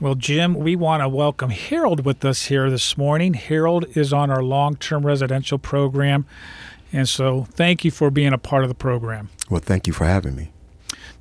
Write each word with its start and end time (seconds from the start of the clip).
Well, 0.00 0.14
Jim, 0.14 0.54
we 0.54 0.76
want 0.76 1.02
to 1.02 1.08
welcome 1.08 1.50
Harold 1.50 2.04
with 2.04 2.24
us 2.24 2.44
here 2.44 2.70
this 2.70 2.96
morning. 2.96 3.34
Harold 3.34 3.84
is 3.96 4.12
on 4.12 4.30
our 4.30 4.44
long 4.44 4.76
term 4.76 5.04
residential 5.04 5.58
program. 5.58 6.24
And 6.92 7.08
so 7.08 7.48
thank 7.50 7.84
you 7.84 7.90
for 7.90 8.08
being 8.08 8.32
a 8.32 8.38
part 8.38 8.62
of 8.62 8.68
the 8.68 8.76
program. 8.76 9.28
Well, 9.50 9.60
thank 9.60 9.88
you 9.88 9.92
for 9.92 10.04
having 10.04 10.36
me. 10.36 10.52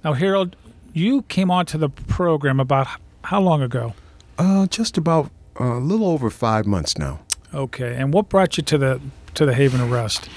Now, 0.04 0.14
Harold, 0.14 0.56
you 0.94 1.24
came 1.24 1.50
onto 1.50 1.80
the 1.80 1.90
program 1.90 2.60
about 2.60 2.88
how 3.24 3.42
long 3.42 3.64
ago? 3.64 3.96
Uh, 4.38 4.68
just 4.68 4.96
about 4.96 5.32
uh, 5.60 5.78
a 5.78 5.80
little 5.80 6.08
over 6.08 6.30
five 6.30 6.68
months 6.68 7.00
now. 7.00 7.22
Okay. 7.56 7.96
And 7.96 8.14
what 8.14 8.30
brought 8.30 8.58
you 8.58 8.64
to 8.64 8.78
the 8.78 9.02
to 9.34 9.48
the 9.48 9.56
Haven 9.56 9.82
of 9.82 9.90
Rest? 9.90 10.30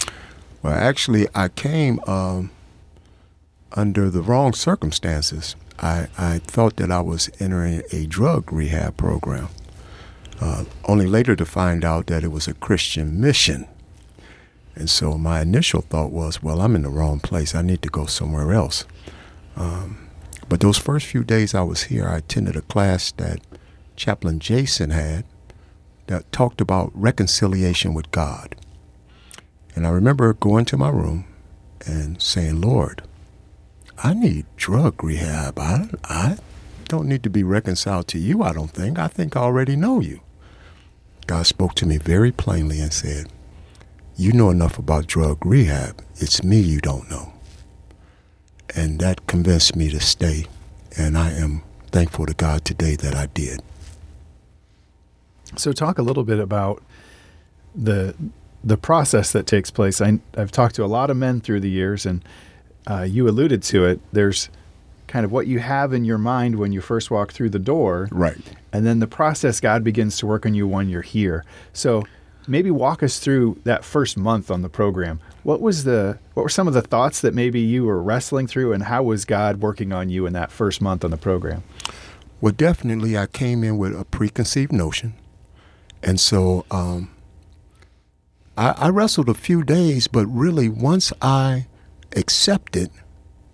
Well, 0.62 0.72
actually, 0.72 1.28
I 1.34 1.48
came 1.48 2.00
um, 2.06 2.52
under 3.72 4.08
the 4.08 4.22
wrong 4.22 4.54
circumstances. 4.54 5.56
I, 5.80 6.08
I 6.18 6.38
thought 6.38 6.76
that 6.76 6.90
I 6.90 7.00
was 7.00 7.30
entering 7.40 7.82
a 7.92 8.06
drug 8.06 8.52
rehab 8.52 8.96
program, 8.96 9.48
uh, 10.40 10.64
only 10.84 11.06
later 11.06 11.34
to 11.36 11.46
find 11.46 11.84
out 11.84 12.06
that 12.06 12.22
it 12.22 12.28
was 12.28 12.46
a 12.46 12.54
Christian 12.54 13.20
mission. 13.20 13.66
And 14.74 14.88
so 14.88 15.18
my 15.18 15.40
initial 15.40 15.80
thought 15.80 16.12
was, 16.12 16.42
well, 16.42 16.60
I'm 16.60 16.76
in 16.76 16.82
the 16.82 16.88
wrong 16.88 17.20
place. 17.20 17.54
I 17.54 17.62
need 17.62 17.82
to 17.82 17.88
go 17.88 18.06
somewhere 18.06 18.52
else. 18.52 18.84
Um, 19.56 20.08
but 20.48 20.60
those 20.60 20.78
first 20.78 21.06
few 21.06 21.24
days 21.24 21.54
I 21.54 21.62
was 21.62 21.84
here, 21.84 22.08
I 22.08 22.18
attended 22.18 22.56
a 22.56 22.62
class 22.62 23.12
that 23.12 23.40
Chaplain 23.96 24.38
Jason 24.38 24.90
had 24.90 25.24
that 26.06 26.30
talked 26.32 26.60
about 26.60 26.90
reconciliation 26.94 27.94
with 27.94 28.10
God. 28.10 28.56
And 29.74 29.86
I 29.86 29.90
remember 29.90 30.32
going 30.32 30.64
to 30.66 30.76
my 30.76 30.88
room 30.88 31.24
and 31.86 32.20
saying, 32.20 32.60
Lord, 32.60 33.02
I 34.02 34.14
need 34.14 34.46
drug 34.56 35.04
rehab. 35.04 35.58
I, 35.58 35.88
I 36.04 36.38
don't 36.88 37.06
need 37.06 37.22
to 37.22 37.30
be 37.30 37.42
reconciled 37.44 38.08
to 38.08 38.18
you, 38.18 38.42
I 38.42 38.52
don't 38.52 38.70
think. 38.70 38.98
I 38.98 39.08
think 39.08 39.36
I 39.36 39.40
already 39.40 39.76
know 39.76 40.00
you. 40.00 40.20
God 41.26 41.46
spoke 41.46 41.74
to 41.76 41.86
me 41.86 41.98
very 41.98 42.32
plainly 42.32 42.80
and 42.80 42.92
said, 42.92 43.28
You 44.16 44.32
know 44.32 44.50
enough 44.50 44.78
about 44.78 45.06
drug 45.06 45.44
rehab. 45.44 46.02
It's 46.16 46.42
me 46.42 46.58
you 46.58 46.80
don't 46.80 47.10
know. 47.10 47.32
And 48.74 49.00
that 49.00 49.26
convinced 49.26 49.76
me 49.76 49.90
to 49.90 50.00
stay. 50.00 50.46
And 50.96 51.16
I 51.16 51.32
am 51.32 51.62
thankful 51.92 52.26
to 52.26 52.34
God 52.34 52.64
today 52.64 52.96
that 52.96 53.14
I 53.14 53.26
did. 53.26 53.62
So, 55.56 55.72
talk 55.72 55.98
a 55.98 56.02
little 56.02 56.24
bit 56.24 56.38
about 56.38 56.82
the 57.74 58.14
the 58.62 58.76
process 58.76 59.32
that 59.32 59.46
takes 59.46 59.70
place. 59.70 60.00
I, 60.00 60.20
have 60.36 60.52
talked 60.52 60.74
to 60.76 60.84
a 60.84 60.86
lot 60.86 61.10
of 61.10 61.16
men 61.16 61.40
through 61.40 61.60
the 61.60 61.70
years, 61.70 62.06
and 62.06 62.24
uh, 62.88 63.02
you 63.02 63.28
alluded 63.28 63.62
to 63.64 63.84
it. 63.84 64.00
There's 64.12 64.48
kind 65.06 65.24
of 65.24 65.32
what 65.32 65.46
you 65.46 65.58
have 65.58 65.92
in 65.92 66.04
your 66.04 66.18
mind 66.18 66.56
when 66.56 66.72
you 66.72 66.80
first 66.80 67.10
walk 67.10 67.32
through 67.32 67.50
the 67.50 67.58
door. 67.58 68.08
Right. 68.12 68.38
And 68.72 68.86
then 68.86 69.00
the 69.00 69.08
process 69.08 69.60
God 69.60 69.82
begins 69.82 70.16
to 70.18 70.26
work 70.26 70.46
on 70.46 70.54
you 70.54 70.68
when 70.68 70.88
you're 70.88 71.02
here. 71.02 71.44
So 71.72 72.04
maybe 72.46 72.70
walk 72.70 73.02
us 73.02 73.18
through 73.18 73.60
that 73.64 73.84
first 73.84 74.16
month 74.16 74.50
on 74.50 74.62
the 74.62 74.68
program. 74.68 75.20
What 75.42 75.60
was 75.60 75.84
the 75.84 76.18
what 76.34 76.44
were 76.44 76.48
some 76.48 76.68
of 76.68 76.74
the 76.74 76.82
thoughts 76.82 77.20
that 77.22 77.34
maybe 77.34 77.60
you 77.60 77.84
were 77.84 78.02
wrestling 78.02 78.46
through 78.46 78.72
and 78.72 78.84
how 78.84 79.02
was 79.02 79.24
God 79.24 79.60
working 79.60 79.92
on 79.92 80.10
you 80.10 80.26
in 80.26 80.32
that 80.34 80.52
first 80.52 80.80
month 80.80 81.04
on 81.04 81.10
the 81.10 81.16
program? 81.16 81.64
Well, 82.40 82.52
definitely 82.52 83.18
I 83.18 83.26
came 83.26 83.64
in 83.64 83.78
with 83.78 83.98
a 83.98 84.04
preconceived 84.04 84.72
notion. 84.72 85.14
And 86.02 86.18
so 86.18 86.64
um, 86.70 87.10
I, 88.56 88.70
I 88.70 88.88
wrestled 88.88 89.28
a 89.28 89.34
few 89.34 89.62
days, 89.62 90.06
but 90.06 90.26
really 90.26 90.68
once 90.68 91.12
I 91.20 91.66
accepted 92.16 92.90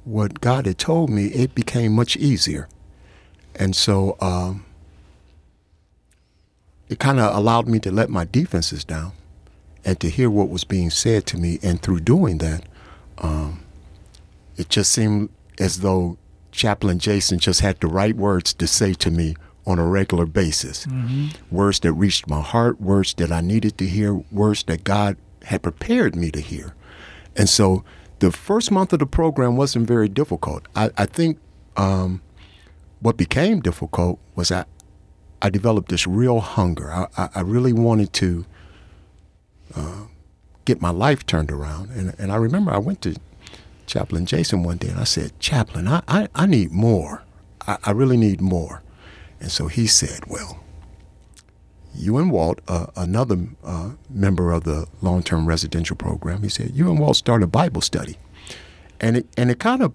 what 0.05 0.41
God 0.41 0.67
had 0.67 0.79
told 0.79 1.11
me, 1.11 1.27
it 1.27 1.55
became 1.55 1.93
much 1.93 2.17
easier. 2.17 2.69
And 3.57 3.75
so 3.75 4.17
um, 4.21 4.65
it 6.89 6.99
kind 6.99 7.19
of 7.19 7.35
allowed 7.35 7.67
me 7.67 7.79
to 7.81 7.91
let 7.91 8.09
my 8.09 8.25
defenses 8.25 8.85
down 8.85 9.13
and 9.85 9.99
to 10.01 10.09
hear 10.09 10.31
what 10.31 10.49
was 10.49 10.65
being 10.65 10.91
said 10.91 11.27
to 11.27 11.37
me. 11.37 11.59
And 11.63 11.83
through 11.83 12.01
doing 12.01 12.39
that, 12.39 12.65
um, 13.19 13.65
it 14.57 14.69
just 14.69 14.93
seemed 14.93 15.31
as 15.59 15.81
though 15.81 16.19
Chaplain 16.53 16.99
Jason 16.99 17.39
just 17.39 17.61
had 17.61 17.81
the 17.81 17.87
right 17.89 18.17
words 18.17 18.55
to 18.55 18.67
say 18.67 18.95
to 18.95 19.11
me 19.11 19.37
on 19.67 19.79
a 19.79 19.87
regular 19.87 20.27
basis. 20.27 20.87
Mm-hmm. 20.87 21.55
Words 21.55 21.81
that 21.81 21.93
reached 21.93 22.29
my 22.29 22.41
heart, 22.41 22.81
words 22.81 23.15
that 23.15 23.33
I 23.33 23.41
needed 23.41 23.77
to 23.79 23.87
hear, 23.87 24.15
words 24.31 24.63
that 24.65 24.85
God 24.85 25.17
had 25.43 25.63
prepared 25.63 26.15
me 26.15 26.31
to 26.31 26.41
hear. 26.41 26.75
And 27.37 27.49
so 27.49 27.85
the 28.19 28.31
first 28.31 28.71
month 28.71 28.93
of 28.93 28.99
the 28.99 29.07
program 29.07 29.57
wasn't 29.57 29.87
very 29.87 30.09
difficult. 30.09 30.67
I, 30.75 30.91
I 30.97 31.07
think 31.07 31.39
um, 31.77 32.23
what 33.01 33.17
became 33.17 33.61
difficult 33.61 34.19
was 34.35 34.51
I, 34.51 34.65
I 35.43 35.51
developed 35.51 35.91
this 35.91 36.07
real 36.07 36.41
hunger. 36.41 36.91
I, 36.93 37.29
I 37.35 37.41
really 37.41 37.73
wanted 37.73 38.13
to 38.15 38.47
uh, 39.75 40.05
get 40.65 40.81
my 40.81 40.91
life 40.91 41.27
turned 41.27 41.51
around. 41.51 41.91
And, 41.91 42.15
and 42.19 42.33
I 42.33 42.37
remember 42.37 42.73
I 42.73 42.79
went 42.79 43.03
to 43.03 43.17
Chaplain 43.87 44.27
Jason 44.27 44.63
one 44.63 44.79
day 44.79 44.89
and 44.89 44.99
I 44.99 45.05
said, 45.05 45.39
Chaplain, 45.39 45.87
I, 45.87 46.03
I, 46.09 46.29
I 46.35 46.47
need 46.47 46.73
more. 46.73 47.23
I, 47.67 47.79
I 47.85 47.91
really 47.91 48.17
need 48.17 48.41
more. 48.41 48.83
And 49.41 49.53
so 49.53 49.69
he 49.69 49.87
said, 49.87 50.27
Well, 50.27 50.65
you 51.97 52.19
and 52.19 52.31
Walt, 52.31 52.61
uh, 52.69 52.87
another 52.97 53.39
uh, 53.65 53.91
member 54.11 54.53
of 54.53 54.65
the 54.65 54.87
long 55.03 55.23
term 55.23 55.47
residential 55.47 55.97
program, 55.97 56.43
he 56.43 56.49
said, 56.49 56.73
You 56.75 56.91
and 56.91 56.99
Walt 56.99 57.17
started 57.17 57.45
a 57.45 57.49
Bible 57.49 57.81
study. 57.81 58.17
And 59.01 59.19
it, 59.19 59.27
and 59.37 59.51
it 59.51 59.59
kind 59.59 59.83
of 59.83 59.93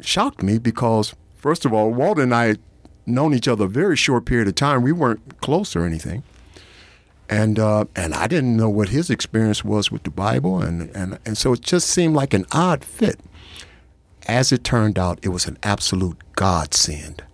shocked 0.00 0.42
me 0.42 0.58
because, 0.58 1.14
first 1.36 1.64
of 1.64 1.72
all, 1.72 1.90
Walt 1.90 2.18
and 2.18 2.34
I 2.34 2.46
had 2.46 2.60
known 3.06 3.34
each 3.34 3.48
other 3.48 3.64
a 3.64 3.68
very 3.68 3.96
short 3.96 4.24
period 4.24 4.48
of 4.48 4.54
time. 4.54 4.82
We 4.82 4.92
weren't 4.92 5.40
close 5.40 5.74
or 5.74 5.84
anything. 5.84 6.22
And, 7.28 7.58
uh, 7.58 7.86
and 7.96 8.14
I 8.14 8.26
didn't 8.26 8.56
know 8.56 8.68
what 8.68 8.90
his 8.90 9.08
experience 9.08 9.64
was 9.64 9.90
with 9.90 10.02
the 10.02 10.10
Bible. 10.10 10.60
And, 10.60 10.94
and, 10.94 11.18
and 11.24 11.38
so 11.38 11.54
it 11.54 11.62
just 11.62 11.88
seemed 11.88 12.14
like 12.14 12.34
an 12.34 12.46
odd 12.52 12.84
fit. 12.84 13.18
As 14.28 14.52
it 14.52 14.62
turned 14.62 14.98
out, 14.98 15.18
it 15.22 15.30
was 15.30 15.46
an 15.46 15.58
absolute 15.62 16.18
godsend. 16.36 17.24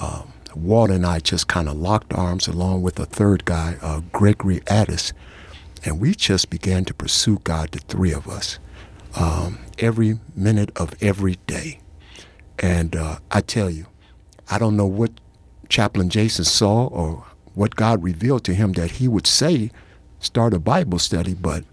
Um, 0.00 0.32
Walt 0.54 0.90
and 0.90 1.06
I 1.06 1.18
just 1.18 1.48
kind 1.48 1.68
of 1.68 1.76
locked 1.76 2.12
arms 2.12 2.46
along 2.46 2.82
with 2.82 2.98
a 2.98 3.06
third 3.06 3.44
guy, 3.44 3.76
uh, 3.80 4.00
Gregory 4.12 4.62
Addis, 4.66 5.12
and 5.84 6.00
we 6.00 6.14
just 6.14 6.50
began 6.50 6.84
to 6.84 6.94
pursue 6.94 7.38
God, 7.44 7.72
the 7.72 7.80
three 7.80 8.12
of 8.12 8.28
us, 8.28 8.58
um, 9.16 9.58
every 9.78 10.18
minute 10.34 10.70
of 10.76 10.94
every 11.02 11.36
day. 11.46 11.80
And 12.58 12.94
uh, 12.94 13.18
I 13.30 13.40
tell 13.40 13.70
you, 13.70 13.86
I 14.50 14.58
don't 14.58 14.76
know 14.76 14.86
what 14.86 15.10
Chaplain 15.68 16.10
Jason 16.10 16.44
saw 16.44 16.86
or 16.86 17.24
what 17.54 17.76
God 17.76 18.02
revealed 18.02 18.44
to 18.44 18.54
him 18.54 18.72
that 18.74 18.92
he 18.92 19.08
would 19.08 19.26
say, 19.26 19.70
start 20.20 20.54
a 20.54 20.58
Bible 20.58 20.98
study, 20.98 21.34
but 21.34 21.64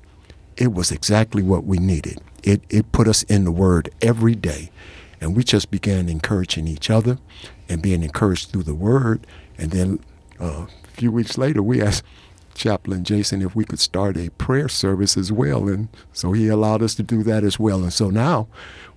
it 0.57 0.73
was 0.73 0.91
exactly 0.91 1.43
what 1.43 1.65
we 1.65 1.77
needed. 1.77 2.19
It, 2.43 2.61
it 2.69 2.91
put 2.91 3.07
us 3.07 3.23
in 3.23 3.43
the 3.43 3.51
Word 3.51 3.89
every 4.01 4.35
day. 4.35 4.71
And 5.21 5.35
we 5.35 5.43
just 5.43 5.69
began 5.69 6.07
encouraging 6.07 6.67
each 6.67 6.89
other 6.89 7.17
and 7.69 7.81
being 7.81 8.03
encouraged 8.03 8.49
through 8.49 8.63
the 8.63 8.75
word. 8.75 9.25
And 9.57 9.71
then 9.71 9.99
uh, 10.39 10.65
a 10.83 10.87
few 10.87 11.11
weeks 11.11 11.37
later, 11.37 11.61
we 11.63 11.81
asked 11.81 12.03
Chaplain 12.55 13.03
Jason 13.03 13.41
if 13.41 13.55
we 13.55 13.63
could 13.63 13.79
start 13.79 14.17
a 14.17 14.29
prayer 14.31 14.67
service 14.67 15.15
as 15.15 15.31
well. 15.31 15.69
And 15.69 15.87
so 16.11 16.33
he 16.33 16.47
allowed 16.47 16.81
us 16.81 16.95
to 16.95 17.03
do 17.03 17.23
that 17.23 17.43
as 17.43 17.57
well. 17.59 17.81
And 17.83 17.93
so 17.93 18.09
now 18.09 18.47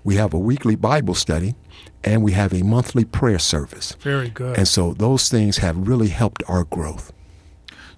we 0.02 0.16
have 0.16 0.34
a 0.34 0.38
weekly 0.38 0.74
Bible 0.74 1.14
study 1.14 1.54
and 2.02 2.22
we 2.24 2.32
have 2.32 2.52
a 2.52 2.62
monthly 2.62 3.04
prayer 3.04 3.38
service. 3.38 3.92
Very 4.00 4.30
good. 4.30 4.58
And 4.58 4.66
so 4.66 4.94
those 4.94 5.28
things 5.28 5.58
have 5.58 5.86
really 5.86 6.08
helped 6.08 6.42
our 6.48 6.64
growth. 6.64 7.12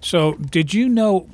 So, 0.01 0.33
did 0.35 0.71
you 0.71 0.87
know 0.87 1.27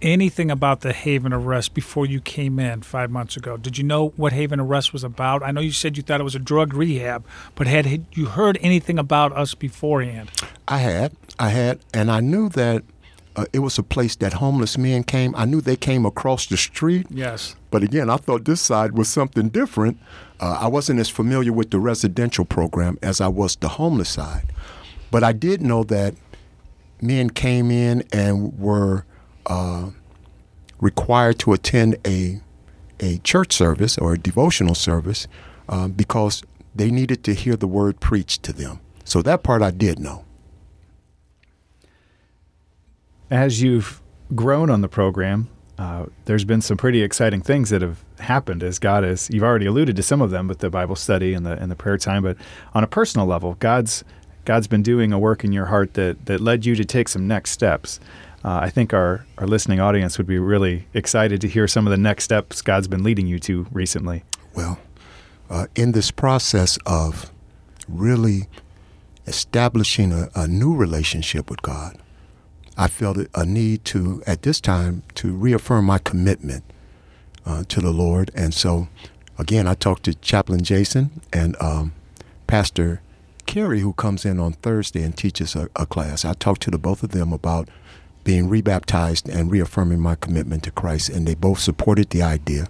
anything 0.00 0.50
about 0.50 0.80
the 0.80 0.92
Haven 0.92 1.32
of 1.32 1.46
Rest 1.46 1.74
before 1.74 2.06
you 2.06 2.20
came 2.20 2.58
in 2.58 2.82
five 2.82 3.10
months 3.10 3.36
ago? 3.36 3.56
Did 3.56 3.78
you 3.78 3.84
know 3.84 4.08
what 4.16 4.32
Haven 4.32 4.60
of 4.60 4.68
Rest 4.68 4.92
was 4.92 5.04
about? 5.04 5.42
I 5.42 5.50
know 5.50 5.60
you 5.60 5.72
said 5.72 5.96
you 5.96 6.02
thought 6.02 6.20
it 6.20 6.24
was 6.24 6.34
a 6.34 6.40
drug 6.40 6.74
rehab, 6.74 7.24
but 7.54 7.66
had 7.66 8.06
you 8.12 8.26
heard 8.26 8.58
anything 8.60 8.98
about 8.98 9.32
us 9.32 9.54
beforehand? 9.54 10.30
I 10.66 10.78
had. 10.78 11.12
I 11.38 11.50
had. 11.50 11.80
And 11.92 12.10
I 12.10 12.20
knew 12.20 12.48
that 12.50 12.84
uh, 13.36 13.46
it 13.52 13.60
was 13.60 13.78
a 13.78 13.82
place 13.82 14.16
that 14.16 14.34
homeless 14.34 14.76
men 14.76 15.04
came. 15.04 15.34
I 15.36 15.44
knew 15.44 15.60
they 15.60 15.76
came 15.76 16.04
across 16.04 16.46
the 16.46 16.56
street. 16.56 17.06
Yes. 17.10 17.54
But 17.70 17.82
again, 17.82 18.10
I 18.10 18.16
thought 18.16 18.44
this 18.44 18.60
side 18.60 18.92
was 18.92 19.08
something 19.08 19.48
different. 19.48 19.98
Uh, 20.40 20.58
I 20.60 20.68
wasn't 20.68 21.00
as 21.00 21.08
familiar 21.08 21.52
with 21.52 21.70
the 21.70 21.78
residential 21.78 22.44
program 22.44 22.98
as 23.02 23.20
I 23.20 23.28
was 23.28 23.56
the 23.56 23.68
homeless 23.68 24.08
side. 24.08 24.52
But 25.10 25.24
I 25.24 25.32
did 25.32 25.62
know 25.62 25.84
that 25.84 26.14
men 27.00 27.30
came 27.30 27.70
in 27.70 28.04
and 28.12 28.58
were 28.58 29.04
uh, 29.48 29.90
required 30.80 31.38
to 31.40 31.52
attend 31.52 31.96
a 32.06 32.40
a 33.00 33.18
church 33.18 33.52
service 33.52 33.96
or 33.96 34.14
a 34.14 34.18
devotional 34.18 34.74
service 34.74 35.28
uh, 35.68 35.86
because 35.86 36.42
they 36.74 36.90
needed 36.90 37.22
to 37.24 37.34
hear 37.34 37.56
the 37.56 37.66
word 37.66 38.00
preached 38.00 38.42
to 38.42 38.52
them. 38.52 38.80
So 39.04 39.22
that 39.22 39.42
part 39.42 39.62
I 39.62 39.70
did 39.70 39.98
know. 39.98 40.24
As 43.30 43.62
you've 43.62 44.02
grown 44.34 44.68
on 44.68 44.80
the 44.80 44.88
program, 44.88 45.48
uh, 45.78 46.06
there's 46.24 46.44
been 46.44 46.60
some 46.60 46.76
pretty 46.76 47.02
exciting 47.02 47.40
things 47.40 47.70
that 47.70 47.82
have 47.82 48.04
happened 48.18 48.62
as 48.62 48.78
God 48.78 49.04
has. 49.04 49.28
You've 49.30 49.44
already 49.44 49.66
alluded 49.66 49.94
to 49.96 50.02
some 50.02 50.20
of 50.20 50.30
them 50.30 50.48
with 50.48 50.58
the 50.58 50.70
Bible 50.70 50.96
study 50.96 51.34
and 51.34 51.46
the 51.46 51.52
and 51.52 51.70
the 51.70 51.76
prayer 51.76 51.98
time, 51.98 52.24
but 52.24 52.36
on 52.74 52.82
a 52.82 52.88
personal 52.88 53.26
level, 53.26 53.54
God's 53.60 54.02
God's 54.44 54.66
been 54.66 54.82
doing 54.82 55.12
a 55.12 55.18
work 55.18 55.44
in 55.44 55.52
your 55.52 55.66
heart 55.66 55.94
that 55.94 56.26
that 56.26 56.40
led 56.40 56.66
you 56.66 56.74
to 56.74 56.84
take 56.84 57.08
some 57.08 57.28
next 57.28 57.52
steps. 57.52 58.00
Uh, 58.44 58.60
I 58.62 58.70
think 58.70 58.94
our, 58.94 59.26
our 59.38 59.46
listening 59.46 59.80
audience 59.80 60.16
would 60.16 60.26
be 60.26 60.38
really 60.38 60.86
excited 60.94 61.40
to 61.40 61.48
hear 61.48 61.66
some 61.66 61.86
of 61.86 61.90
the 61.90 61.96
next 61.96 62.24
steps 62.24 62.62
God's 62.62 62.88
been 62.88 63.02
leading 63.02 63.26
you 63.26 63.38
to 63.40 63.66
recently. 63.72 64.22
Well, 64.54 64.78
uh, 65.50 65.66
in 65.74 65.92
this 65.92 66.10
process 66.10 66.78
of 66.86 67.32
really 67.88 68.46
establishing 69.26 70.12
a, 70.12 70.28
a 70.34 70.46
new 70.46 70.74
relationship 70.74 71.50
with 71.50 71.62
God, 71.62 71.98
I 72.76 72.86
felt 72.86 73.18
a 73.34 73.44
need 73.44 73.84
to, 73.86 74.22
at 74.26 74.42
this 74.42 74.60
time, 74.60 75.02
to 75.16 75.32
reaffirm 75.32 75.86
my 75.86 75.98
commitment 75.98 76.62
uh, 77.44 77.64
to 77.68 77.80
the 77.80 77.90
Lord. 77.90 78.30
And 78.36 78.54
so, 78.54 78.86
again, 79.36 79.66
I 79.66 79.74
talked 79.74 80.04
to 80.04 80.14
Chaplain 80.14 80.62
Jason 80.62 81.20
and 81.32 81.56
um, 81.60 81.92
Pastor 82.46 83.00
Kerry, 83.46 83.80
who 83.80 83.94
comes 83.94 84.24
in 84.24 84.38
on 84.38 84.52
Thursday 84.52 85.02
and 85.02 85.16
teaches 85.16 85.56
a, 85.56 85.68
a 85.74 85.86
class. 85.86 86.24
I 86.24 86.34
talked 86.34 86.62
to 86.62 86.70
the 86.70 86.78
both 86.78 87.02
of 87.02 87.10
them 87.10 87.32
about 87.32 87.68
being 88.28 88.46
rebaptized 88.46 89.26
and 89.26 89.50
reaffirming 89.50 89.98
my 89.98 90.14
commitment 90.14 90.62
to 90.62 90.70
Christ, 90.70 91.08
and 91.08 91.26
they 91.26 91.34
both 91.34 91.60
supported 91.60 92.10
the 92.10 92.20
idea. 92.20 92.68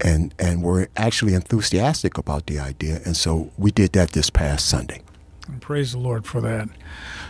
And, 0.00 0.32
and 0.38 0.62
were 0.62 0.88
actually 0.96 1.34
enthusiastic 1.34 2.18
about 2.18 2.46
the 2.46 2.60
idea. 2.60 3.00
And 3.04 3.16
so 3.16 3.50
we 3.58 3.72
did 3.72 3.94
that 3.94 4.12
this 4.12 4.30
past 4.30 4.68
Sunday. 4.68 5.02
Praise 5.60 5.90
the 5.90 5.98
Lord 5.98 6.24
for 6.24 6.40
that. 6.40 6.68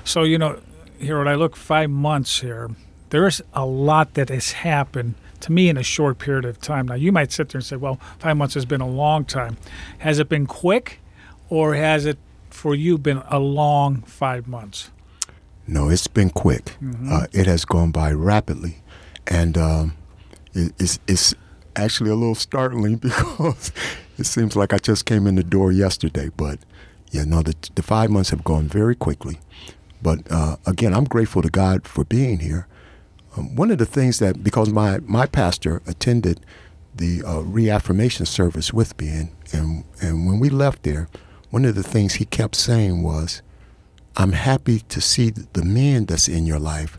So, 0.05 0.23
you 0.23 0.37
know, 0.37 0.61
here 0.99 1.17
when 1.17 1.29
I 1.29 1.35
look 1.35 1.57
five 1.57 1.89
months 1.89 2.43
here, 2.43 2.69
there's 3.09 3.41
a 3.55 3.65
lot 3.65 4.13
that 4.15 4.29
has 4.29 4.53
happened 4.53 5.15
to 5.41 5.51
me 5.51 5.71
in 5.71 5.79
a 5.79 5.83
short 5.83 6.19
period 6.19 6.45
of 6.45 6.61
time. 6.61 6.89
Now, 6.89 6.95
you 6.95 7.11
might 7.11 7.33
sit 7.33 7.49
there 7.49 7.59
and 7.61 7.65
say, 7.65 7.77
well, 7.77 7.99
five 8.19 8.37
months 8.37 8.53
has 8.53 8.67
been 8.67 8.83
a 8.83 8.89
long 8.89 9.25
time. 9.25 9.57
Has 10.01 10.19
it 10.19 10.29
been 10.29 10.47
quick 10.47 11.01
or 11.49 11.75
has 11.75 12.05
it 12.05 12.19
for 12.51 12.75
you 12.75 12.99
been 12.99 13.23
a 13.31 13.39
long 13.39 14.03
five 14.03 14.47
months? 14.47 14.91
No, 15.69 15.91
it's 15.91 16.07
been 16.07 16.31
quick. 16.31 16.77
Mm-hmm. 16.83 17.13
Uh, 17.13 17.27
it 17.33 17.47
has 17.47 17.67
gone 17.67 17.91
by 17.91 18.11
rapidly. 18.11 18.79
And 19.27 19.59
um, 19.59 19.97
it, 20.55 20.73
it's, 20.79 20.99
it's 21.07 21.35
actually 21.77 22.11
a 22.11 22.15
little 22.15 22.35
startling 22.35 22.97
because 22.97 23.71
it 24.17 24.25
seems 24.25 24.57
like 24.57 24.73
I 24.73 24.79
just 24.79 25.05
came 25.05 25.27
in 25.27 25.35
the 25.35 25.45
door 25.45 25.71
yesterday. 25.71 26.31
But, 26.35 26.61
yeah, 27.11 27.25
no, 27.25 27.43
the, 27.43 27.55
the 27.75 27.83
five 27.83 28.11
months 28.11 28.31
have 28.31 28.45
gone 28.45 28.67
very 28.67 28.97
quickly. 28.97 29.39
But 30.01 30.21
uh, 30.31 30.57
again, 30.67 30.95
I'm 30.95 31.05
grateful 31.05 31.43
to 31.43 31.51
God 31.51 31.87
for 31.87 32.05
being 32.05 32.39
here. 32.39 32.67
Um, 33.37 33.55
one 33.55 33.71
of 33.71 33.77
the 33.77 33.87
things 33.87 34.21
that, 34.21 34.43
because 34.43 34.71
my, 34.71 35.01
my 35.01 35.27
pastor 35.27 35.83
attended 35.87 36.41
the 36.95 37.23
uh, 37.25 37.41
reaffirmation 37.41 38.27
service 38.27 38.73
with 38.73 38.99
me, 39.01 39.09
and, 39.09 39.29
and, 39.53 39.85
and 40.01 40.27
when 40.27 40.41
we 40.41 40.49
left 40.49 40.83
there, 40.83 41.09
one 41.51 41.65
of 41.65 41.75
the 41.75 41.83
things 41.83 42.15
he 42.15 42.25
kept 42.25 42.57
saying 42.57 43.03
was, 43.03 43.43
I'm 44.17 44.33
happy 44.33 44.81
to 44.81 45.01
see 45.01 45.31
the 45.31 45.65
men 45.65 46.07
that's 46.07 46.29
in 46.29 46.47
your 46.47 46.59
life 46.59 46.99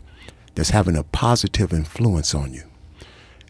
that's 0.54 0.70
having 0.70 0.96
a 0.96 1.02
positive 1.02 1.72
influence 1.72 2.34
on 2.34 2.52
you. 2.52 2.64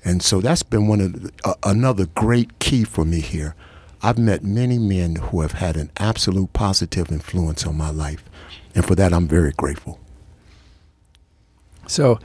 And 0.04 0.22
so 0.22 0.40
that's 0.40 0.62
been 0.62 0.86
one 0.88 1.00
of 1.00 1.22
the, 1.22 1.32
uh, 1.44 1.54
another 1.62 2.06
great 2.06 2.58
key 2.58 2.84
for 2.84 3.04
me 3.04 3.20
here. 3.20 3.54
I've 4.02 4.18
met 4.18 4.42
many 4.42 4.78
men 4.78 5.16
who 5.16 5.42
have 5.42 5.52
had 5.52 5.76
an 5.76 5.90
absolute 5.98 6.52
positive 6.52 7.12
influence 7.12 7.66
on 7.66 7.76
my 7.76 7.90
life. 7.90 8.24
And 8.74 8.84
for 8.84 8.94
that, 8.94 9.12
I'm 9.12 9.28
very 9.28 9.52
grateful. 9.52 10.00
So, 11.86 12.18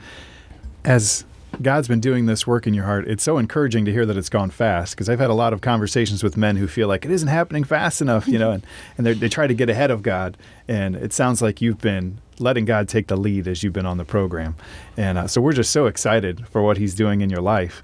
as 0.84 1.24
God's 1.62 1.88
been 1.88 2.00
doing 2.00 2.26
this 2.26 2.46
work 2.46 2.66
in 2.66 2.74
your 2.74 2.84
heart, 2.84 3.08
it's 3.08 3.22
so 3.22 3.38
encouraging 3.38 3.84
to 3.86 3.92
hear 3.92 4.04
that 4.04 4.16
it's 4.16 4.28
gone 4.28 4.50
fast 4.50 4.94
because 4.94 5.08
I've 5.08 5.18
had 5.18 5.30
a 5.30 5.34
lot 5.34 5.52
of 5.52 5.62
conversations 5.62 6.22
with 6.22 6.36
men 6.36 6.56
who 6.56 6.66
feel 6.66 6.86
like 6.86 7.04
it 7.04 7.10
isn't 7.10 7.28
happening 7.28 7.64
fast 7.64 8.02
enough, 8.02 8.28
you 8.28 8.38
know, 8.38 8.50
and, 8.50 8.66
and 8.98 9.06
they 9.06 9.28
try 9.28 9.46
to 9.46 9.54
get 9.54 9.70
ahead 9.70 9.90
of 9.90 10.02
God. 10.02 10.36
And 10.68 10.96
it 10.96 11.12
sounds 11.12 11.40
like 11.40 11.62
you've 11.62 11.80
been 11.80 12.18
letting 12.38 12.66
God 12.66 12.88
take 12.88 13.06
the 13.06 13.16
lead 13.16 13.48
as 13.48 13.62
you've 13.62 13.72
been 13.72 13.86
on 13.86 13.96
the 13.96 14.04
program. 14.04 14.54
And 14.96 15.16
uh, 15.16 15.26
so 15.28 15.40
we're 15.40 15.54
just 15.54 15.70
so 15.70 15.86
excited 15.86 16.46
for 16.48 16.62
what 16.62 16.76
He's 16.76 16.94
doing 16.94 17.22
in 17.22 17.30
your 17.30 17.40
life. 17.40 17.82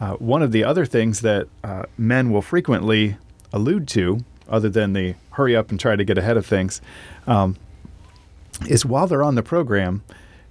Uh, 0.00 0.14
one 0.14 0.42
of 0.42 0.52
the 0.52 0.64
other 0.64 0.86
things 0.86 1.20
that 1.20 1.46
uh, 1.62 1.84
men 1.98 2.30
will 2.30 2.42
frequently 2.42 3.16
allude 3.52 3.86
to, 3.88 4.24
other 4.48 4.70
than 4.70 4.94
the 4.94 5.14
hurry 5.32 5.54
up 5.54 5.70
and 5.70 5.78
try 5.78 5.94
to 5.94 6.04
get 6.04 6.16
ahead 6.16 6.38
of 6.38 6.46
things, 6.46 6.80
um, 7.26 7.56
is 8.66 8.84
while 8.86 9.06
they're 9.06 9.22
on 9.22 9.34
the 9.34 9.42
program, 9.42 10.02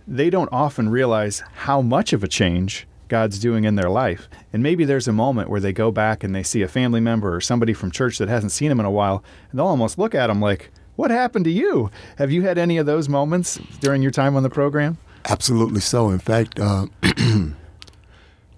they 0.09 0.31
don't 0.31 0.49
often 0.51 0.89
realize 0.89 1.43
how 1.53 1.81
much 1.81 2.13
of 2.13 2.23
a 2.23 2.27
change 2.27 2.87
God's 3.09 3.37
doing 3.37 3.63
in 3.63 3.75
their 3.75 3.89
life. 3.89 4.27
And 4.51 4.63
maybe 4.63 4.83
there's 4.83 5.07
a 5.07 5.13
moment 5.13 5.49
where 5.49 5.59
they 5.59 5.71
go 5.71 5.91
back 5.91 6.23
and 6.23 6.33
they 6.33 6.43
see 6.43 6.63
a 6.63 6.67
family 6.67 6.99
member 6.99 7.35
or 7.35 7.41
somebody 7.41 7.73
from 7.73 7.91
church 7.91 8.17
that 8.17 8.27
hasn't 8.27 8.51
seen 8.51 8.69
them 8.69 8.79
in 8.79 8.85
a 8.85 8.91
while, 8.91 9.23
and 9.49 9.59
they'll 9.59 9.67
almost 9.67 9.99
look 9.99 10.15
at 10.15 10.27
them 10.27 10.41
like, 10.41 10.71
What 10.95 11.11
happened 11.11 11.45
to 11.45 11.51
you? 11.51 11.91
Have 12.17 12.31
you 12.31 12.41
had 12.41 12.57
any 12.57 12.77
of 12.77 12.87
those 12.87 13.07
moments 13.07 13.57
during 13.79 14.01
your 14.01 14.11
time 14.11 14.35
on 14.35 14.43
the 14.43 14.49
program? 14.49 14.97
Absolutely 15.25 15.81
so. 15.81 16.09
In 16.09 16.19
fact, 16.19 16.59
uh, 16.59 16.87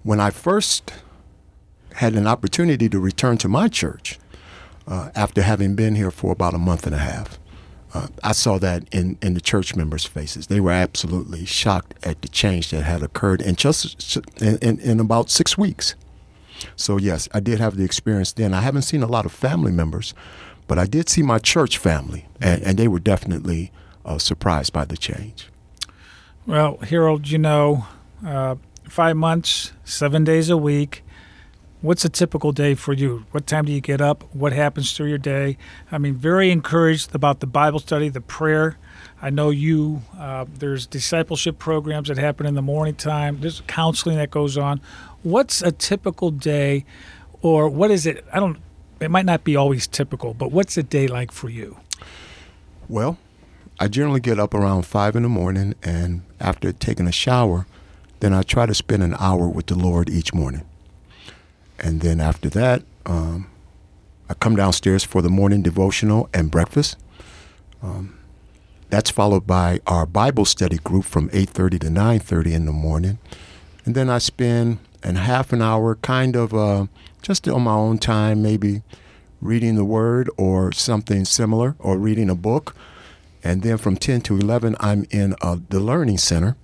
when 0.02 0.20
I 0.20 0.30
first 0.30 0.92
had 1.96 2.14
an 2.14 2.26
opportunity 2.26 2.88
to 2.88 2.98
return 2.98 3.36
to 3.38 3.48
my 3.48 3.68
church 3.68 4.18
uh, 4.86 5.10
after 5.14 5.42
having 5.42 5.74
been 5.74 5.96
here 5.96 6.10
for 6.10 6.32
about 6.32 6.54
a 6.54 6.58
month 6.58 6.86
and 6.86 6.94
a 6.94 6.98
half, 6.98 7.38
uh, 7.94 8.08
I 8.22 8.32
saw 8.32 8.58
that 8.58 8.84
in, 8.92 9.18
in 9.20 9.34
the 9.34 9.40
church 9.40 9.76
members' 9.76 10.04
faces. 10.04 10.46
They 10.46 10.60
were 10.60 10.70
absolutely 10.70 11.44
shocked 11.44 11.94
at 12.02 12.22
the 12.22 12.28
change 12.28 12.70
that 12.70 12.82
had 12.82 13.02
occurred 13.02 13.42
in 13.42 13.56
just 13.56 14.16
in, 14.40 14.56
in, 14.58 14.78
in, 14.80 15.00
about 15.00 15.30
six 15.30 15.58
weeks. 15.58 15.94
So 16.74 16.96
yes, 16.96 17.28
I 17.34 17.40
did 17.40 17.60
have 17.60 17.76
the 17.76 17.84
experience 17.84 18.32
then. 18.32 18.54
I 18.54 18.60
haven't 18.60 18.82
seen 18.82 19.02
a 19.02 19.06
lot 19.06 19.26
of 19.26 19.32
family 19.32 19.72
members, 19.72 20.14
but 20.68 20.78
I 20.78 20.86
did 20.86 21.08
see 21.08 21.22
my 21.22 21.38
church 21.38 21.76
family, 21.76 22.26
and, 22.40 22.62
and 22.62 22.78
they 22.78 22.88
were 22.88 23.00
definitely 23.00 23.72
uh, 24.06 24.18
surprised 24.18 24.72
by 24.72 24.84
the 24.84 24.96
change. 24.96 25.48
Well, 26.46 26.78
Harold, 26.78 27.28
you 27.28 27.38
know, 27.38 27.86
uh, 28.24 28.56
five 28.88 29.16
months, 29.16 29.72
seven 29.84 30.24
days 30.24 30.48
a 30.48 30.56
week 30.56 31.04
What's 31.82 32.04
a 32.04 32.08
typical 32.08 32.52
day 32.52 32.76
for 32.76 32.92
you? 32.92 33.26
What 33.32 33.48
time 33.48 33.64
do 33.64 33.72
you 33.72 33.80
get 33.80 34.00
up? 34.00 34.22
What 34.32 34.52
happens 34.52 34.92
through 34.92 35.08
your 35.08 35.18
day? 35.18 35.58
I 35.90 35.98
mean, 35.98 36.14
very 36.14 36.52
encouraged 36.52 37.12
about 37.12 37.40
the 37.40 37.46
Bible 37.48 37.80
study, 37.80 38.08
the 38.08 38.20
prayer. 38.20 38.78
I 39.20 39.30
know 39.30 39.50
you. 39.50 40.02
Uh, 40.16 40.44
there's 40.48 40.86
discipleship 40.86 41.58
programs 41.58 42.06
that 42.06 42.18
happen 42.18 42.46
in 42.46 42.54
the 42.54 42.62
morning 42.62 42.94
time. 42.94 43.40
There's 43.40 43.62
counseling 43.66 44.16
that 44.18 44.30
goes 44.30 44.56
on. 44.56 44.80
What's 45.24 45.60
a 45.60 45.72
typical 45.72 46.30
day, 46.30 46.84
or 47.40 47.68
what 47.68 47.90
is 47.90 48.06
it? 48.06 48.24
I 48.32 48.38
don't. 48.38 48.58
It 49.00 49.10
might 49.10 49.26
not 49.26 49.42
be 49.42 49.56
always 49.56 49.88
typical, 49.88 50.34
but 50.34 50.52
what's 50.52 50.76
a 50.76 50.84
day 50.84 51.08
like 51.08 51.32
for 51.32 51.50
you? 51.50 51.78
Well, 52.88 53.18
I 53.80 53.88
generally 53.88 54.20
get 54.20 54.38
up 54.38 54.54
around 54.54 54.86
five 54.86 55.16
in 55.16 55.24
the 55.24 55.28
morning, 55.28 55.74
and 55.82 56.22
after 56.38 56.72
taking 56.72 57.08
a 57.08 57.12
shower, 57.12 57.66
then 58.20 58.32
I 58.32 58.42
try 58.42 58.66
to 58.66 58.74
spend 58.74 59.02
an 59.02 59.16
hour 59.18 59.48
with 59.48 59.66
the 59.66 59.74
Lord 59.74 60.08
each 60.08 60.32
morning. 60.32 60.64
And 61.82 62.00
then 62.00 62.20
after 62.20 62.48
that, 62.50 62.82
um, 63.04 63.50
I 64.28 64.34
come 64.34 64.56
downstairs 64.56 65.04
for 65.04 65.20
the 65.20 65.28
morning 65.28 65.62
devotional 65.62 66.30
and 66.32 66.50
breakfast. 66.50 66.96
Um, 67.82 68.18
that's 68.88 69.10
followed 69.10 69.46
by 69.46 69.80
our 69.86 70.06
Bible 70.06 70.44
study 70.44 70.78
group 70.78 71.04
from 71.04 71.28
8:30 71.30 71.78
to 71.80 71.90
9:30 71.90 72.54
in 72.54 72.66
the 72.66 72.72
morning, 72.72 73.18
and 73.84 73.94
then 73.94 74.08
I 74.08 74.18
spend 74.18 74.78
a 75.02 75.14
half 75.14 75.52
an 75.52 75.60
hour, 75.60 75.96
kind 75.96 76.36
of 76.36 76.54
uh, 76.54 76.86
just 77.20 77.48
on 77.48 77.62
my 77.62 77.74
own 77.74 77.98
time, 77.98 78.42
maybe 78.42 78.82
reading 79.40 79.74
the 79.74 79.84
Word 79.84 80.30
or 80.36 80.72
something 80.72 81.24
similar, 81.24 81.74
or 81.78 81.98
reading 81.98 82.30
a 82.30 82.34
book. 82.34 82.76
And 83.42 83.62
then 83.62 83.76
from 83.76 83.96
10 83.96 84.20
to 84.22 84.38
11, 84.38 84.76
I'm 84.78 85.04
in 85.10 85.34
uh, 85.42 85.56
the 85.68 85.80
Learning 85.80 86.18
Center, 86.18 86.56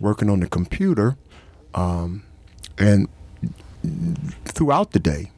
working 0.00 0.30
on 0.30 0.40
the 0.40 0.48
computer, 0.48 1.16
um, 1.74 2.22
and 2.78 3.08
throughout 4.44 4.92
the 4.92 4.98
day. 4.98 5.30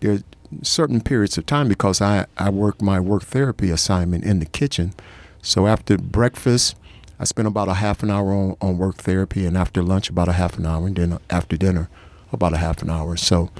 There 0.00 0.12
are 0.12 0.18
certain 0.62 1.00
periods 1.00 1.38
of 1.38 1.46
time 1.46 1.68
because 1.68 2.00
I, 2.00 2.26
I 2.36 2.50
work 2.50 2.80
my 2.80 3.00
work 3.00 3.24
therapy 3.24 3.70
assignment 3.70 4.24
in 4.24 4.38
the 4.38 4.46
kitchen. 4.46 4.94
So 5.42 5.66
after 5.66 5.98
breakfast, 5.98 6.76
I 7.18 7.24
spend 7.24 7.48
about 7.48 7.68
a 7.68 7.74
half 7.74 8.02
an 8.02 8.10
hour 8.10 8.32
on, 8.32 8.56
on 8.60 8.78
work 8.78 8.96
therapy, 8.96 9.46
and 9.46 9.56
after 9.56 9.82
lunch, 9.82 10.10
about 10.10 10.28
a 10.28 10.32
half 10.32 10.58
an 10.58 10.66
hour, 10.66 10.86
and 10.86 10.96
then 10.96 11.18
after 11.30 11.56
dinner, 11.56 11.88
about 12.32 12.52
a 12.52 12.56
half 12.58 12.82
an 12.82 12.90
hour. 12.90 13.16
So 13.16 13.50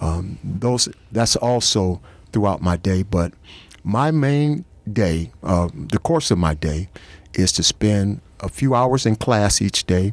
um, 0.00 0.38
those 0.42 0.88
that's 1.12 1.36
also 1.36 2.00
throughout 2.32 2.60
my 2.60 2.76
day. 2.76 3.02
But 3.02 3.32
my 3.84 4.10
main 4.10 4.64
day, 4.90 5.30
uh, 5.42 5.68
the 5.74 5.98
course 5.98 6.30
of 6.30 6.38
my 6.38 6.54
day, 6.54 6.88
is 7.34 7.52
to 7.52 7.62
spend 7.62 8.20
a 8.40 8.48
few 8.48 8.74
hours 8.74 9.06
in 9.06 9.16
class 9.16 9.62
each 9.62 9.86
day, 9.86 10.12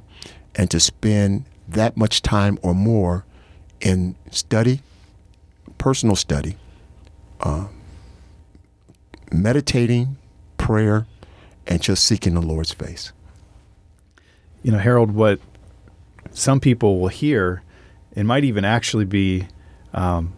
and 0.56 0.70
to 0.72 0.80
spend 0.80 1.46
that 1.68 1.98
much 1.98 2.22
time 2.22 2.60
or 2.62 2.76
more 2.76 3.26
in 3.82 4.16
study, 4.30 4.82
personal 5.78 6.16
study, 6.16 6.58
uh, 7.42 7.68
meditating, 9.32 10.18
prayer, 10.58 11.08
and 11.68 11.82
just 11.82 12.04
seeking 12.06 12.34
the 12.34 12.42
Lord's 12.42 12.72
face. 12.72 13.12
You 14.64 14.72
know, 14.72 14.78
Harold, 14.78 15.12
what 15.12 15.40
some 16.32 16.60
people 16.60 17.00
will 17.00 17.08
hear 17.08 17.64
and 18.16 18.28
might 18.28 18.44
even 18.44 18.66
actually 18.66 19.06
be 19.06 19.48
um, 19.94 20.34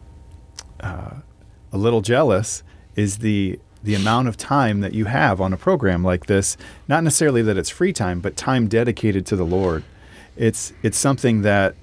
uh, 0.79 1.15
a 1.71 1.77
little 1.77 2.01
jealous 2.01 2.63
is 2.95 3.19
the 3.19 3.59
the 3.83 3.95
amount 3.95 4.29
of 4.29 4.37
time 4.37 4.79
that 4.79 4.93
you 4.93 5.05
have 5.05 5.41
on 5.41 5.51
a 5.51 5.57
program 5.57 6.05
like 6.05 6.27
this. 6.27 6.55
Not 6.87 7.03
necessarily 7.03 7.41
that 7.41 7.57
it's 7.57 7.69
free 7.69 7.91
time, 7.91 8.21
but 8.21 8.37
time 8.37 8.69
dedicated 8.69 9.25
to 9.25 9.35
the 9.35 9.43
Lord. 9.43 9.83
It's 10.37 10.71
it's 10.83 10.97
something 10.97 11.41
that 11.41 11.75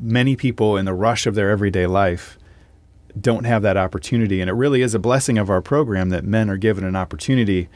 many 0.00 0.36
people 0.36 0.76
in 0.76 0.84
the 0.84 0.94
rush 0.94 1.26
of 1.26 1.34
their 1.34 1.50
everyday 1.50 1.86
life 1.86 2.38
don't 3.18 3.44
have 3.44 3.62
that 3.62 3.76
opportunity, 3.76 4.40
and 4.40 4.50
it 4.50 4.54
really 4.54 4.82
is 4.82 4.94
a 4.94 4.98
blessing 4.98 5.38
of 5.38 5.48
our 5.48 5.62
program 5.62 6.10
that 6.10 6.24
men 6.24 6.50
are 6.50 6.56
given 6.56 6.84
an 6.84 6.96
opportunity 6.96 7.68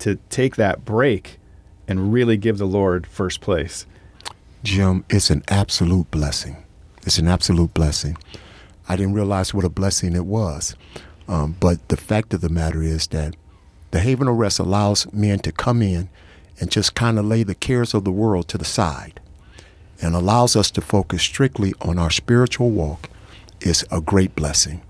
to 0.00 0.16
take 0.28 0.56
that 0.56 0.84
break 0.84 1.38
and 1.86 2.12
really 2.12 2.36
give 2.36 2.58
the 2.58 2.66
Lord 2.66 3.06
first 3.06 3.40
place. 3.40 3.86
Jim, 4.62 5.04
it's 5.08 5.30
an 5.30 5.42
absolute 5.48 6.10
blessing. 6.10 6.56
It's 7.02 7.18
an 7.18 7.28
absolute 7.28 7.72
blessing. 7.74 8.18
I 8.88 8.96
didn't 8.96 9.14
realize 9.14 9.54
what 9.54 9.64
a 9.64 9.68
blessing 9.68 10.16
it 10.16 10.26
was. 10.26 10.74
Um, 11.28 11.56
but 11.60 11.88
the 11.88 11.96
fact 11.96 12.34
of 12.34 12.40
the 12.40 12.48
matter 12.48 12.82
is 12.82 13.06
that 13.08 13.36
the 13.90 14.00
Haven 14.00 14.28
of 14.28 14.36
Rest 14.36 14.58
allows 14.58 15.10
men 15.12 15.38
to 15.40 15.52
come 15.52 15.82
in 15.82 16.08
and 16.60 16.70
just 16.70 16.94
kind 16.94 17.18
of 17.18 17.24
lay 17.24 17.42
the 17.42 17.54
cares 17.54 17.94
of 17.94 18.04
the 18.04 18.10
world 18.10 18.48
to 18.48 18.58
the 18.58 18.64
side 18.64 19.20
and 20.00 20.14
allows 20.14 20.56
us 20.56 20.70
to 20.72 20.80
focus 20.80 21.22
strictly 21.22 21.74
on 21.80 21.98
our 21.98 22.10
spiritual 22.10 22.70
walk 22.70 23.08
is 23.60 23.84
a 23.90 24.00
great 24.00 24.34
blessing. 24.34 24.82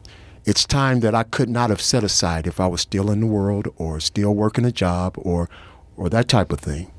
It's 0.44 0.64
time 0.64 1.00
that 1.00 1.14
I 1.14 1.24
could 1.24 1.48
not 1.48 1.70
have 1.70 1.80
set 1.80 2.04
aside 2.04 2.46
if 2.46 2.60
I 2.60 2.66
was 2.66 2.80
still 2.80 3.10
in 3.10 3.20
the 3.20 3.26
world 3.26 3.68
or 3.76 4.00
still 4.00 4.34
working 4.34 4.64
a 4.64 4.72
job 4.72 5.14
or 5.18 5.48
or 5.96 6.08
that 6.08 6.28
type 6.28 6.52
of 6.52 6.60
thing. 6.60 6.90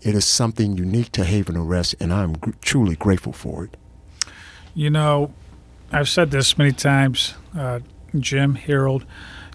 It 0.00 0.14
is 0.14 0.24
something 0.24 0.76
unique 0.76 1.12
to 1.12 1.24
Haven 1.24 1.56
of 1.56 1.66
Rest, 1.66 1.94
and 2.00 2.12
I'm 2.12 2.32
gr- 2.32 2.50
truly 2.62 2.96
grateful 2.96 3.32
for 3.32 3.64
it. 3.64 3.76
You 4.74 4.90
know, 4.90 5.34
I've 5.92 6.08
said 6.08 6.30
this 6.30 6.56
many 6.56 6.72
times, 6.72 7.34
uh, 7.56 7.80
Jim, 8.18 8.54
Harold. 8.54 9.04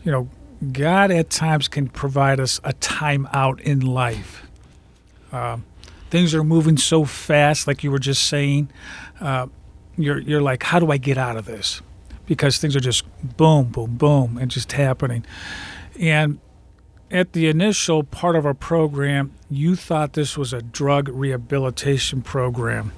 You 0.03 0.11
know, 0.11 0.29
God 0.71 1.11
at 1.11 1.29
times 1.29 1.67
can 1.67 1.87
provide 1.89 2.39
us 2.39 2.59
a 2.63 2.73
time 2.73 3.27
out 3.33 3.59
in 3.61 3.79
life. 3.81 4.45
Uh, 5.31 5.57
things 6.13 6.35
are 6.35 6.43
moving 6.43 6.77
so 6.77 7.05
fast, 7.05 7.65
like 7.65 7.83
you 7.83 7.89
were 7.89 7.97
just 7.97 8.27
saying. 8.27 8.69
Uh, 9.19 9.47
you're 9.97 10.19
you're 10.19 10.43
like, 10.43 10.61
how 10.61 10.79
do 10.79 10.91
I 10.91 10.97
get 10.97 11.17
out 11.17 11.37
of 11.37 11.45
this? 11.45 11.81
Because 12.27 12.59
things 12.59 12.75
are 12.75 12.79
just 12.79 13.03
boom, 13.35 13.69
boom, 13.69 13.97
boom, 13.97 14.37
and 14.37 14.51
just 14.51 14.71
happening. 14.73 15.25
And 15.99 16.39
at 17.09 17.33
the 17.33 17.47
initial 17.47 18.03
part 18.03 18.35
of 18.35 18.45
our 18.45 18.53
program, 18.53 19.33
you 19.49 19.75
thought 19.75 20.13
this 20.13 20.37
was 20.37 20.53
a 20.53 20.61
drug 20.61 21.09
rehabilitation 21.09 22.21
program. 22.21 22.91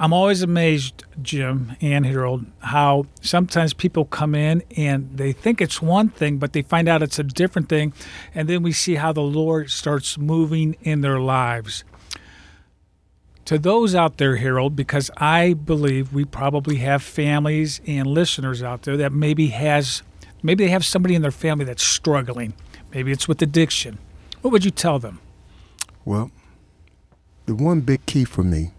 I'm 0.00 0.12
always 0.12 0.42
amazed, 0.42 1.04
Jim 1.22 1.76
and 1.80 2.04
Harold, 2.04 2.46
how 2.58 3.06
sometimes 3.20 3.74
people 3.74 4.04
come 4.06 4.34
in 4.34 4.64
and 4.76 5.08
they 5.16 5.32
think 5.32 5.60
it's 5.60 5.80
one 5.80 6.08
thing, 6.08 6.38
but 6.38 6.52
they 6.52 6.62
find 6.62 6.88
out 6.88 7.00
it's 7.00 7.20
a 7.20 7.24
different 7.24 7.68
thing. 7.68 7.92
And 8.34 8.48
then 8.48 8.64
we 8.64 8.72
see 8.72 8.96
how 8.96 9.12
the 9.12 9.22
Lord 9.22 9.70
starts 9.70 10.18
moving 10.18 10.76
in 10.82 11.00
their 11.00 11.20
lives. 11.20 11.84
To 13.48 13.58
those 13.58 13.94
out 13.94 14.18
there, 14.18 14.36
Harold, 14.36 14.76
because 14.76 15.10
I 15.16 15.54
believe 15.54 16.12
we 16.12 16.26
probably 16.26 16.76
have 16.76 17.02
families 17.02 17.80
and 17.86 18.06
listeners 18.06 18.62
out 18.62 18.82
there 18.82 18.98
that 18.98 19.10
maybe 19.10 19.46
has 19.46 20.02
maybe 20.42 20.66
they 20.66 20.70
have 20.70 20.84
somebody 20.84 21.14
in 21.14 21.22
their 21.22 21.30
family 21.30 21.64
that's 21.64 21.82
struggling. 21.82 22.52
Maybe 22.92 23.10
it's 23.10 23.26
with 23.26 23.40
addiction. 23.40 23.96
What 24.42 24.50
would 24.50 24.66
you 24.66 24.70
tell 24.70 24.98
them? 24.98 25.20
Well, 26.04 26.30
the 27.46 27.54
one 27.54 27.80
big 27.80 28.04
key 28.04 28.26
for 28.26 28.42
me, 28.42 28.72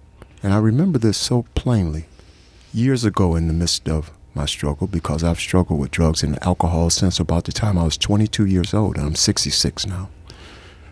and 0.44 0.54
I 0.54 0.58
remember 0.58 1.00
this 1.00 1.18
so 1.18 1.48
plainly, 1.56 2.06
years 2.72 3.04
ago 3.04 3.36
in 3.36 3.48
the 3.48 3.54
midst 3.54 3.90
of 3.90 4.12
my 4.36 4.46
struggle, 4.46 4.86
because 4.86 5.24
I've 5.24 5.40
struggled 5.40 5.80
with 5.80 5.90
drugs 5.90 6.22
and 6.22 6.38
alcohol 6.46 6.92
since 6.92 7.20
about 7.20 7.46
the 7.46 7.52
time 7.52 7.76
I 7.80 7.86
was 7.86 7.98
22 7.98 8.46
years 8.46 8.76
old, 8.76 8.98
and 8.98 9.08
I'm 9.08 9.16
66 9.16 9.88
now. 9.88 10.10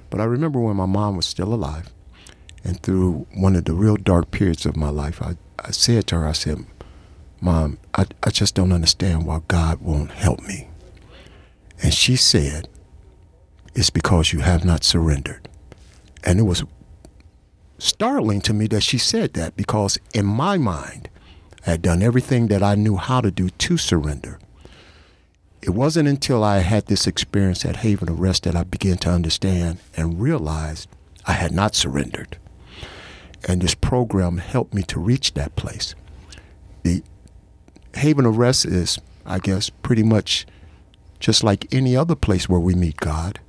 But 0.10 0.19
I 0.19 0.24
remember 0.24 0.60
when 0.60 0.77
my 0.77 0.88
mom 0.88 1.15
was 1.15 1.27
still 1.27 1.53
alive, 1.53 1.93
and 2.67 2.83
through 2.83 3.25
one 3.33 3.55
of 3.55 3.63
the 3.63 3.74
real 3.74 3.95
dark 3.95 4.29
periods 4.29 4.65
of 4.65 4.75
my 4.75 4.89
life, 4.89 5.21
I, 5.21 5.38
I 5.57 5.71
said 5.71 6.05
to 6.07 6.15
her, 6.17 6.27
I 6.27 6.33
said, 6.33 6.65
Mom, 7.39 7.77
I, 7.95 8.05
I 8.24 8.29
just 8.29 8.55
don't 8.55 8.74
understand 8.74 9.25
why 9.25 9.39
God 9.47 9.81
won't 9.81 10.12
help 10.12 10.41
me. 10.41 10.67
And 11.81 11.93
she 11.93 12.17
said, 12.17 12.67
It's 13.74 13.89
because 13.89 14.33
you 14.33 14.41
have 14.41 14.65
not 14.65 14.83
surrendered. 14.83 15.47
And 16.25 16.39
it 16.39 16.43
was 16.43 16.65
startling 17.77 18.41
to 18.41 18.53
me 18.53 18.67
that 18.67 18.83
she 18.83 18.97
said 18.97 19.33
that 19.36 19.55
because 19.55 19.97
in 20.13 20.25
my 20.25 20.57
mind, 20.57 21.09
I 21.65 21.71
had 21.71 21.81
done 21.81 22.01
everything 22.03 22.47
that 22.47 22.63
I 22.63 22.75
knew 22.75 22.97
how 22.97 23.21
to 23.21 23.31
do 23.31 23.50
to 23.50 23.77
surrender. 23.77 24.39
It 25.62 25.69
wasn't 25.69 26.09
until 26.09 26.43
I 26.43 26.59
had 26.59 26.88
this 26.88 27.07
experience 27.07 27.63
at 27.63 27.77
Haven 27.77 28.09
of 28.09 28.19
Rest 28.19 28.43
that 28.43 28.57
I 28.57 28.63
began 28.63 28.97
to 28.97 29.09
understand 29.09 29.79
and 29.95 30.19
realized 30.19 30.89
I 31.25 31.33
had 31.33 31.53
not 31.53 31.74
surrendered. 31.74 32.38
And 33.46 33.62
this 33.62 33.75
program 33.75 34.38
helped 34.38 34.74
me 34.74 34.84
to 34.84 35.00
reach 35.00 35.34
that 35.34 35.56
place. 35.56 35.96
The 36.84 37.03
Haven 37.96 38.25
of 38.25 38.38
Rest 38.38 38.65
is, 38.65 39.00
I 39.25 39.39
guess, 39.39 39.70
pretty 39.70 40.03
much 40.03 40.46
just 41.20 41.44
like 41.44 41.74
any 41.74 41.96
other 41.96 42.15
place 42.15 42.48
where 42.48 42.60
we 42.60 42.75
meet 42.75 42.98
God. 42.98 43.39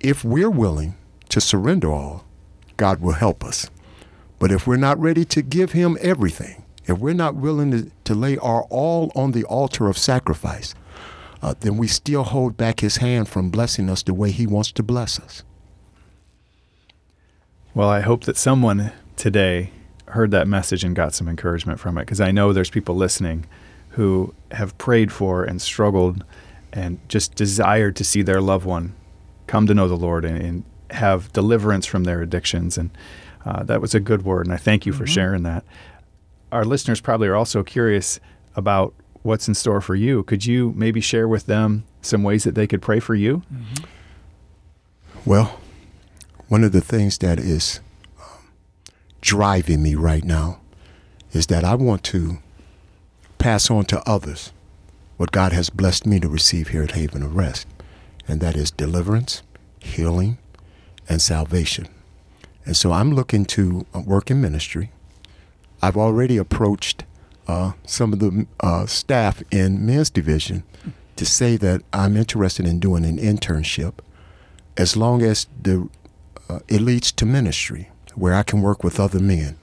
If 0.00 0.24
we're 0.24 0.50
willing 0.50 0.96
to 1.28 1.40
surrender 1.40 1.90
all, 1.90 2.24
God 2.76 3.00
will 3.00 3.12
help 3.12 3.44
us. 3.44 3.70
But 4.38 4.52
if 4.52 4.66
we're 4.66 4.76
not 4.76 4.98
ready 4.98 5.24
to 5.26 5.42
give 5.42 5.72
Him 5.72 5.98
everything, 6.00 6.64
if 6.86 6.98
we're 6.98 7.14
not 7.14 7.34
willing 7.34 7.70
to, 7.72 7.90
to 8.04 8.14
lay 8.14 8.38
our 8.38 8.62
all 8.64 9.12
on 9.14 9.32
the 9.32 9.44
altar 9.44 9.88
of 9.88 9.98
sacrifice, 9.98 10.74
uh, 11.42 11.54
then 11.60 11.76
we 11.76 11.86
still 11.86 12.24
hold 12.24 12.56
back 12.56 12.80
His 12.80 12.98
hand 12.98 13.28
from 13.28 13.50
blessing 13.50 13.90
us 13.90 14.02
the 14.02 14.14
way 14.14 14.30
He 14.30 14.46
wants 14.46 14.72
to 14.72 14.82
bless 14.82 15.18
us. 15.20 15.42
Well, 17.74 17.88
I 17.88 18.00
hope 18.00 18.24
that 18.24 18.36
someone 18.36 18.92
today 19.18 19.70
heard 20.06 20.30
that 20.30 20.48
message 20.48 20.84
and 20.84 20.96
got 20.96 21.12
some 21.12 21.28
encouragement 21.28 21.78
from 21.78 21.98
it 21.98 22.02
because 22.02 22.20
I 22.20 22.30
know 22.30 22.52
there's 22.52 22.70
people 22.70 22.94
listening 22.94 23.46
who 23.90 24.32
have 24.52 24.76
prayed 24.78 25.12
for 25.12 25.44
and 25.44 25.60
struggled 25.60 26.24
and 26.72 26.98
just 27.08 27.34
desired 27.34 27.96
to 27.96 28.04
see 28.04 28.22
their 28.22 28.40
loved 28.40 28.64
one 28.64 28.94
come 29.46 29.66
to 29.66 29.74
know 29.74 29.88
the 29.88 29.96
Lord 29.96 30.24
and, 30.24 30.40
and 30.40 30.64
have 30.90 31.32
deliverance 31.32 31.84
from 31.84 32.04
their 32.04 32.22
addictions. 32.22 32.78
And 32.78 32.90
uh, 33.44 33.64
that 33.64 33.80
was 33.80 33.94
a 33.94 34.00
good 34.00 34.24
word, 34.24 34.46
and 34.46 34.54
I 34.54 34.58
thank 34.58 34.86
you 34.86 34.92
mm-hmm. 34.92 35.00
for 35.00 35.06
sharing 35.06 35.42
that. 35.42 35.64
Our 36.52 36.64
listeners 36.64 37.00
probably 37.00 37.28
are 37.28 37.36
also 37.36 37.62
curious 37.62 38.20
about 38.56 38.94
what's 39.22 39.48
in 39.48 39.54
store 39.54 39.80
for 39.80 39.94
you. 39.94 40.22
Could 40.22 40.46
you 40.46 40.72
maybe 40.76 41.00
share 41.00 41.28
with 41.28 41.46
them 41.46 41.84
some 42.02 42.22
ways 42.22 42.44
that 42.44 42.54
they 42.54 42.66
could 42.66 42.80
pray 42.80 43.00
for 43.00 43.14
you? 43.14 43.42
Mm-hmm. 43.52 43.84
Well, 45.24 45.60
one 46.48 46.64
of 46.64 46.72
the 46.72 46.80
things 46.80 47.18
that 47.18 47.38
is 47.38 47.80
driving 49.20 49.82
me 49.82 49.94
right 49.94 50.24
now 50.24 50.60
is 51.32 51.46
that 51.48 51.64
I 51.64 51.74
want 51.74 52.02
to 52.04 52.38
pass 53.38 53.70
on 53.70 53.84
to 53.86 54.08
others 54.08 54.52
what 55.16 55.32
God 55.32 55.52
has 55.52 55.70
blessed 55.70 56.06
me 56.06 56.20
to 56.20 56.28
receive 56.28 56.68
here 56.68 56.82
at 56.82 56.92
Haven 56.92 57.22
of 57.22 57.34
Rest, 57.34 57.66
and 58.26 58.40
that 58.40 58.56
is 58.56 58.70
deliverance, 58.70 59.42
healing, 59.80 60.38
and 61.08 61.20
salvation. 61.20 61.88
And 62.64 62.76
so 62.76 62.92
I'm 62.92 63.14
looking 63.14 63.44
to 63.46 63.86
uh, 63.94 64.00
work 64.00 64.30
in 64.30 64.40
ministry. 64.40 64.92
I've 65.82 65.96
already 65.96 66.36
approached 66.36 67.04
uh, 67.46 67.72
some 67.86 68.12
of 68.12 68.18
the 68.18 68.46
uh, 68.60 68.86
staff 68.86 69.42
in 69.50 69.84
men's 69.84 70.10
division 70.10 70.64
to 71.16 71.26
say 71.26 71.56
that 71.56 71.82
I'm 71.92 72.16
interested 72.16 72.66
in 72.66 72.78
doing 72.78 73.04
an 73.04 73.18
internship 73.18 73.94
as 74.76 74.96
long 74.96 75.22
as 75.22 75.46
the 75.60 75.88
uh, 76.48 76.60
it 76.68 76.80
leads 76.80 77.10
to 77.12 77.26
ministry 77.26 77.90
where 78.18 78.34
I 78.34 78.42
can 78.42 78.62
work 78.62 78.84
with 78.84 78.98
other 79.00 79.20
men. 79.20 79.56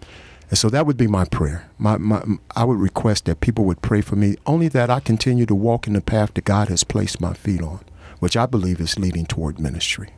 And 0.50 0.58
so 0.58 0.70
that 0.70 0.86
would 0.86 0.98
be 0.98 1.08
my 1.08 1.26
prayer. 1.26 1.70
My, 1.78 1.98
my, 1.98 2.24
I 2.56 2.64
would 2.64 2.78
request 2.78 3.26
that 3.26 3.40
people 3.40 3.66
would 3.66 3.82
pray 3.82 4.02
for 4.02 4.16
me, 4.16 4.36
only 4.46 4.68
that 4.70 4.90
I 4.90 5.00
continue 5.00 5.46
to 5.48 5.56
walk 5.56 5.88
in 5.88 5.94
the 5.94 6.02
path 6.02 6.34
that 6.36 6.46
God 6.46 6.70
has 6.70 6.84
placed 6.84 7.20
my 7.20 7.34
feet 7.34 7.62
on, 7.62 7.84
which 8.20 8.38
I 8.38 8.46
believe 8.46 8.80
is 8.80 9.00
leading 9.00 9.26
toward 9.26 9.60
ministry. 9.60 10.12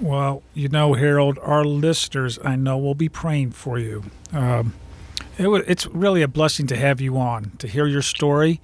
Well, 0.00 0.42
you 0.54 0.68
know, 0.68 0.94
Harold, 0.94 1.38
our 1.42 1.64
listeners, 1.64 2.38
I 2.44 2.56
know, 2.56 2.78
will 2.78 2.94
be 2.94 3.08
praying 3.08 3.50
for 3.50 3.78
you. 3.78 4.04
Um, 4.32 4.74
it 5.36 5.42
w- 5.42 5.64
it's 5.66 5.86
really 5.86 6.22
a 6.22 6.28
blessing 6.28 6.66
to 6.68 6.76
have 6.76 7.00
you 7.00 7.18
on, 7.18 7.52
to 7.58 7.68
hear 7.68 7.86
your 7.86 8.02
story, 8.02 8.60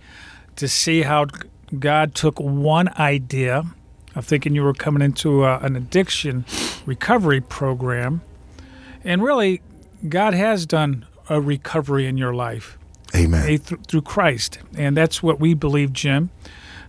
to 0.57 0.69
see 0.69 1.03
how 1.03 1.27
God 1.79 2.15
took 2.15 2.39
one 2.39 2.89
idea 2.99 3.65
of 4.15 4.25
thinking 4.27 4.55
you 4.55 4.63
were 4.63 4.75
coming 4.75 5.03
into 5.03 5.45
a, 5.45 5.59
an 5.59 5.77
addiction 5.77 6.45
recovery 6.87 7.41
program, 7.41 8.23
and 9.03 9.23
really, 9.23 9.61
God 10.09 10.35
has 10.35 10.67
done 10.67 11.07
a 11.29 11.41
recovery 11.41 12.07
in 12.07 12.17
your 12.17 12.35
life. 12.35 12.79
Amen. 13.15 13.59
Through 13.59 14.03
Christ. 14.03 14.59
And 14.77 14.97
that's 14.97 15.23
what 15.23 15.39
we 15.39 15.55
believe, 15.55 15.93
Jim. 15.93 16.31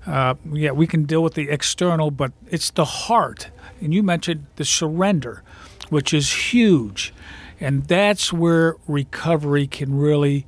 Uh, 0.05 0.35
yeah, 0.51 0.71
we 0.71 0.87
can 0.87 1.03
deal 1.03 1.23
with 1.23 1.33
the 1.33 1.49
external, 1.49 2.11
but 2.11 2.31
it's 2.49 2.71
the 2.71 2.85
heart. 2.85 3.49
And 3.81 3.93
you 3.93 4.03
mentioned 4.03 4.45
the 4.55 4.65
surrender, 4.65 5.43
which 5.89 6.13
is 6.13 6.53
huge. 6.53 7.13
And 7.59 7.85
that's 7.85 8.33
where 8.33 8.75
recovery 8.87 9.67
can 9.67 9.97
really 9.97 10.45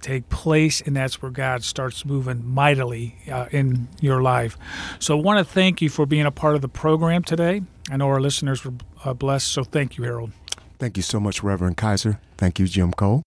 take 0.00 0.28
place, 0.28 0.80
and 0.80 0.96
that's 0.96 1.20
where 1.20 1.30
God 1.30 1.64
starts 1.64 2.04
moving 2.04 2.46
mightily 2.46 3.16
uh, 3.30 3.46
in 3.50 3.88
your 4.00 4.22
life. 4.22 4.56
So 4.98 5.18
I 5.18 5.22
want 5.22 5.38
to 5.38 5.44
thank 5.44 5.82
you 5.82 5.88
for 5.88 6.06
being 6.06 6.26
a 6.26 6.30
part 6.30 6.54
of 6.54 6.60
the 6.62 6.68
program 6.68 7.22
today. 7.22 7.62
I 7.90 7.96
know 7.96 8.08
our 8.08 8.20
listeners 8.20 8.64
were 8.64 8.74
uh, 9.04 9.14
blessed, 9.14 9.48
so 9.48 9.64
thank 9.64 9.96
you, 9.96 10.04
Harold. 10.04 10.32
Thank 10.78 10.96
you 10.96 11.02
so 11.02 11.18
much, 11.18 11.42
Reverend 11.42 11.76
Kaiser. 11.76 12.20
Thank 12.36 12.58
you, 12.58 12.66
Jim 12.66 12.92
Cole. 12.92 13.22